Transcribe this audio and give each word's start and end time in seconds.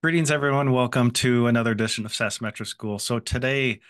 Greetings, 0.00 0.30
everyone. 0.30 0.70
Welcome 0.70 1.10
to 1.10 1.48
another 1.48 1.72
edition 1.72 2.06
of 2.06 2.14
SaaS 2.14 2.40
Metrics 2.40 2.70
School. 2.70 3.00
So 3.00 3.18
today, 3.18 3.80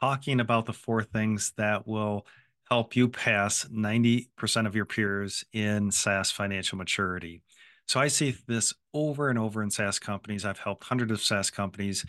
talking 0.00 0.40
about 0.40 0.66
the 0.66 0.72
four 0.72 1.04
things 1.04 1.52
that 1.56 1.86
will 1.86 2.26
help 2.68 2.96
you 2.96 3.06
pass 3.06 3.64
90% 3.66 4.66
of 4.66 4.74
your 4.74 4.86
peers 4.86 5.44
in 5.52 5.92
SaaS 5.92 6.32
financial 6.32 6.78
maturity. 6.78 7.42
So 7.86 8.00
I 8.00 8.08
see 8.08 8.36
this 8.48 8.74
over 8.92 9.30
and 9.30 9.38
over 9.38 9.62
in 9.62 9.70
SaaS 9.70 10.00
companies. 10.00 10.44
I've 10.44 10.58
helped 10.58 10.82
hundreds 10.82 11.12
of 11.12 11.22
SaaS 11.22 11.48
companies, 11.48 12.04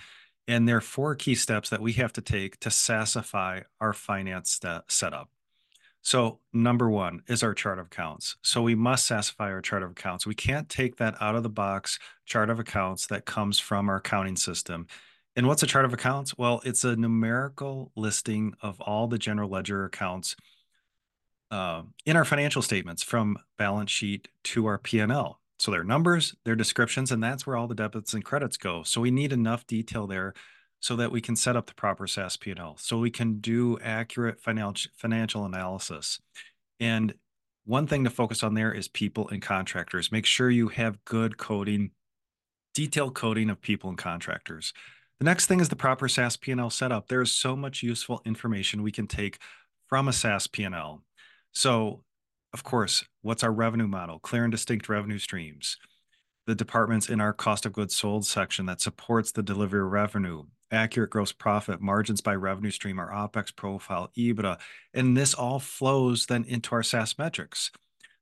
and 0.47 0.67
there 0.67 0.77
are 0.77 0.81
four 0.81 1.13
key 1.13 1.35
steps 1.35 1.69
that 1.69 1.79
we 1.79 1.93
have 1.93 2.13
to 2.13 2.21
take 2.21 2.59
to 2.61 2.69
SaaSify 2.69 3.65
our 3.79 3.93
finance 3.93 4.59
setup. 4.87 5.29
So 6.03 6.39
number 6.51 6.89
one 6.89 7.21
is 7.27 7.43
our 7.43 7.53
chart 7.53 7.79
of 7.79 7.85
accounts. 7.87 8.35
So 8.41 8.61
we 8.61 8.75
must 8.75 9.09
SaaSify 9.09 9.49
our 9.51 9.61
chart 9.61 9.83
of 9.83 9.91
accounts. 9.91 10.27
We 10.27 10.35
can't 10.35 10.67
take 10.67 10.97
that 10.97 11.15
out 11.21 11.35
of 11.35 11.43
the 11.43 11.49
box 11.49 11.97
chart 12.25 12.49
of 12.49 12.59
accounts 12.59 13.07
that 13.07 13.25
comes 13.25 13.57
from 13.57 13.89
our 13.89 13.95
accounting 13.95 14.35
system. 14.35 14.87
And 15.37 15.47
what's 15.47 15.63
a 15.63 15.67
chart 15.67 15.85
of 15.85 15.93
accounts? 15.93 16.37
Well, 16.37 16.61
it's 16.65 16.83
a 16.83 16.97
numerical 16.97 17.91
listing 17.95 18.53
of 18.61 18.81
all 18.81 19.07
the 19.07 19.17
general 19.17 19.49
ledger 19.49 19.85
accounts 19.85 20.35
uh, 21.51 21.83
in 22.05 22.17
our 22.17 22.25
financial 22.25 22.61
statements 22.61 23.01
from 23.01 23.37
balance 23.57 23.89
sheet 23.89 24.27
to 24.43 24.65
our 24.65 24.77
P&L. 24.77 25.39
So 25.57 25.71
their 25.71 25.85
numbers, 25.85 26.35
their 26.43 26.57
descriptions, 26.57 27.13
and 27.13 27.23
that's 27.23 27.47
where 27.47 27.55
all 27.55 27.67
the 27.67 27.75
debits 27.75 28.13
and 28.13 28.25
credits 28.25 28.57
go. 28.57 28.83
So 28.83 28.99
we 28.99 29.11
need 29.11 29.31
enough 29.31 29.65
detail 29.65 30.05
there 30.05 30.33
so 30.83 30.97
that 30.97 31.13
we 31.13 31.21
can 31.21 31.37
set 31.37 31.55
up 31.55 31.65
the 31.65 31.73
proper 31.73 32.05
SaaS 32.05 32.35
P&L, 32.35 32.75
so 32.77 32.99
we 32.99 33.09
can 33.09 33.39
do 33.39 33.79
accurate 33.81 34.41
financial 34.41 35.45
analysis. 35.45 36.19
And 36.77 37.13
one 37.63 37.87
thing 37.87 38.03
to 38.03 38.09
focus 38.09 38.43
on 38.43 38.53
there 38.53 38.73
is 38.73 38.89
people 38.89 39.29
and 39.29 39.41
contractors. 39.41 40.11
Make 40.11 40.25
sure 40.25 40.49
you 40.49 40.67
have 40.67 41.05
good 41.05 41.37
coding, 41.37 41.91
detailed 42.75 43.15
coding 43.15 43.49
of 43.49 43.61
people 43.61 43.91
and 43.91 43.97
contractors. 43.97 44.73
The 45.19 45.23
next 45.23 45.45
thing 45.45 45.61
is 45.61 45.69
the 45.69 45.77
proper 45.77 46.09
SaaS 46.09 46.35
P&L 46.35 46.69
setup. 46.69 47.07
There 47.07 47.21
is 47.21 47.31
so 47.31 47.55
much 47.55 47.81
useful 47.81 48.21
information 48.25 48.83
we 48.83 48.91
can 48.91 49.07
take 49.07 49.39
from 49.87 50.09
a 50.09 50.13
SaaS 50.13 50.47
P&L. 50.47 51.01
So, 51.53 52.03
of 52.51 52.65
course, 52.65 53.05
what's 53.21 53.45
our 53.45 53.53
revenue 53.53 53.87
model? 53.87 54.19
Clear 54.19 54.43
and 54.43 54.51
distinct 54.51 54.89
revenue 54.89 55.19
streams. 55.19 55.77
The 56.45 56.55
departments 56.55 57.07
in 57.07 57.21
our 57.21 57.31
cost 57.31 57.65
of 57.65 57.71
goods 57.71 57.95
sold 57.95 58.25
section 58.25 58.65
that 58.65 58.81
supports 58.81 59.31
the 59.31 59.43
delivery 59.43 59.79
of 59.79 59.89
revenue 59.89 60.43
accurate 60.73 61.11
gross 61.11 61.31
profit, 61.31 61.79
margins 61.79 62.21
by 62.21 62.35
revenue 62.35 62.71
stream, 62.71 62.99
our 62.99 63.11
OpEx 63.11 63.55
profile, 63.55 64.11
EBITDA, 64.17 64.59
and 64.93 65.15
this 65.15 65.33
all 65.33 65.59
flows 65.59 66.25
then 66.25 66.43
into 66.45 66.73
our 66.73 66.83
SaaS 66.83 67.17
metrics. 67.17 67.71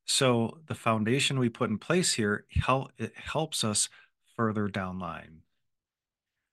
So 0.06 0.60
the 0.68 0.76
foundation 0.76 1.40
we 1.40 1.50
put 1.50 1.70
in 1.70 1.78
place 1.78 2.14
here, 2.14 2.46
help, 2.52 2.92
it 2.98 3.14
helps 3.16 3.64
us 3.64 3.90
further 4.36 4.68
down 4.68 5.00
line. 5.00 5.42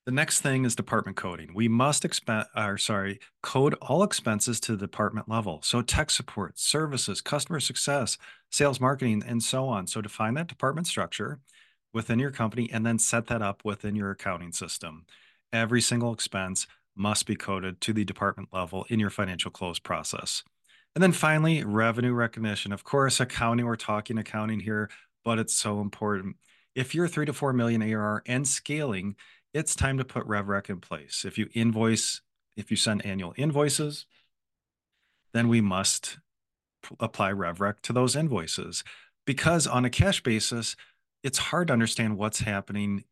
The 0.07 0.13
next 0.13 0.41
thing 0.41 0.65
is 0.65 0.75
department 0.75 1.19
coding. 1.19 1.51
We 1.55 1.69
must 1.69 2.05
expense, 2.05 2.49
or 2.57 2.79
sorry, 2.79 3.21
code 3.43 3.75
all 3.75 4.03
expenses 4.03 4.59
to 4.61 4.73
the 4.73 4.87
department 4.87 5.29
level. 5.29 5.61
So 5.63 5.83
tech 5.83 6.09
support, 6.11 6.59
services, 6.59 7.21
customer 7.21 7.61
success, 7.61 8.17
sales, 8.49 8.81
marketing, 8.81 9.23
and 9.27 9.43
so 9.43 9.69
on. 9.69 9.87
So 9.87 10.01
define 10.01 10.33
that 10.35 10.47
department 10.47 10.87
structure 10.87 11.41
within 11.93 12.19
your 12.19 12.31
company 12.31 12.71
and 12.73 12.87
then 12.87 12.99
set 12.99 13.27
that 13.27 13.43
up 13.43 13.65
within 13.65 13.97
your 13.97 14.11
accounting 14.11 14.53
system 14.53 15.05
every 15.53 15.81
single 15.81 16.13
expense 16.13 16.67
must 16.97 17.27
be 17.27 17.37
coded 17.37 17.81
to 17.81 17.93
the 17.93 18.05
department 18.05 18.49
level 18.53 18.85
in 18.89 18.99
your 18.99 19.11
financial 19.11 19.51
close 19.51 19.79
process. 19.79 20.43
And 20.95 21.03
then 21.03 21.13
finally, 21.13 21.63
revenue 21.63 22.13
recognition. 22.13 22.73
Of 22.73 22.83
course, 22.83 23.21
accounting, 23.21 23.67
we're 23.67 23.77
talking 23.77 24.19
accounting 24.19 24.61
here, 24.61 24.91
but 25.25 25.39
it's 25.39 25.55
so 25.55 25.81
important. 25.81 26.37
If 26.75 26.95
you're 26.95 27.09
three 27.09 27.27
to 27.27 27.33
four 27.33 27.53
million 27.53 27.83
ARR 27.83 28.23
and 28.27 28.47
scaling, 28.47 29.17
it's 29.55 29.77
time 29.77 29.99
to 29.99 30.05
put 30.05 30.27
RevRec 30.27 30.69
in 30.69 30.81
place. 30.81 31.25
If 31.25 31.39
you 31.39 31.49
invoice, 31.55 32.21
if 32.57 32.71
you 32.71 32.77
send 32.77 33.07
annual 33.07 33.35
invoices, 33.37 34.07
then 35.33 35.49
we 35.49 35.61
must 35.61 36.19
apply 37.01 37.33
RevRec 37.33 37.81
to 37.83 37.93
those 37.93 38.17
invoices. 38.17 38.83
Because 39.25 39.67
on 39.67 39.85
a 39.85 39.91
cash 39.91 40.23
basis, 40.23 40.75
it's 41.23 41.39
hard 41.39 41.69
to 41.69 41.73
understand 41.73 42.17
what's 42.17 42.41
happening 42.41 43.05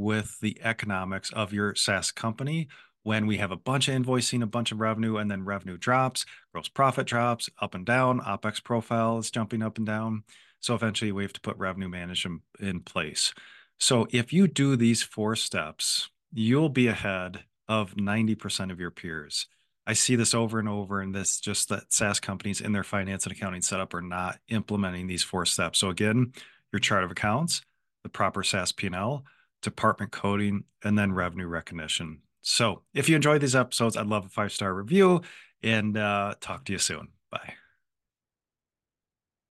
with 0.00 0.38
the 0.40 0.58
economics 0.62 1.30
of 1.32 1.52
your 1.52 1.74
SaaS 1.74 2.10
company 2.10 2.68
when 3.02 3.26
we 3.26 3.38
have 3.38 3.50
a 3.50 3.56
bunch 3.56 3.88
of 3.88 3.94
invoicing, 3.94 4.42
a 4.42 4.46
bunch 4.46 4.72
of 4.72 4.80
revenue, 4.80 5.16
and 5.16 5.30
then 5.30 5.44
revenue 5.44 5.76
drops, 5.76 6.26
gross 6.52 6.68
profit 6.68 7.06
drops 7.06 7.48
up 7.60 7.74
and 7.74 7.86
down, 7.86 8.20
OpEx 8.20 8.62
profile 8.62 9.18
is 9.18 9.30
jumping 9.30 9.62
up 9.62 9.78
and 9.78 9.86
down. 9.86 10.22
So 10.60 10.74
eventually 10.74 11.12
we 11.12 11.22
have 11.22 11.32
to 11.32 11.40
put 11.40 11.56
revenue 11.56 11.88
management 11.88 12.42
in 12.60 12.80
place. 12.80 13.32
So 13.78 14.06
if 14.10 14.32
you 14.32 14.46
do 14.46 14.76
these 14.76 15.02
four 15.02 15.34
steps, 15.36 16.10
you'll 16.32 16.68
be 16.68 16.88
ahead 16.88 17.44
of 17.68 17.94
90% 17.94 18.70
of 18.70 18.80
your 18.80 18.90
peers. 18.90 19.46
I 19.86 19.94
see 19.94 20.14
this 20.14 20.34
over 20.34 20.58
and 20.58 20.68
over, 20.68 21.00
and 21.00 21.14
this 21.14 21.40
just 21.40 21.70
that 21.70 21.92
SaaS 21.92 22.20
companies 22.20 22.60
in 22.60 22.72
their 22.72 22.84
finance 22.84 23.24
and 23.24 23.32
accounting 23.32 23.62
setup 23.62 23.94
are 23.94 24.02
not 24.02 24.38
implementing 24.48 25.06
these 25.06 25.22
four 25.22 25.46
steps. 25.46 25.78
So 25.78 25.88
again, 25.88 26.32
your 26.72 26.80
chart 26.80 27.04
of 27.04 27.10
accounts, 27.10 27.62
the 28.02 28.10
proper 28.10 28.42
SaaS 28.42 28.72
P&L, 28.72 29.24
department 29.62 30.12
coding, 30.12 30.64
and 30.82 30.98
then 30.98 31.12
revenue 31.12 31.46
recognition. 31.46 32.20
So 32.42 32.82
if 32.94 33.08
you 33.08 33.16
enjoyed 33.16 33.40
these 33.40 33.56
episodes, 33.56 33.96
I'd 33.96 34.06
love 34.06 34.26
a 34.26 34.28
five 34.28 34.52
star 34.52 34.72
review 34.74 35.22
and 35.62 35.96
uh, 35.96 36.34
talk 36.40 36.64
to 36.66 36.72
you 36.72 36.78
soon. 36.78 37.08
Bye. 37.30 37.59